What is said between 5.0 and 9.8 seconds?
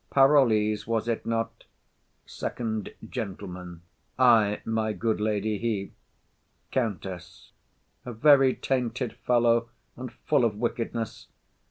lady, he. COUNTESS. A very tainted fellow,